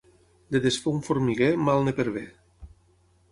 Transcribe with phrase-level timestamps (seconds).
[0.53, 2.23] De desfer un formiguer mal en pervé.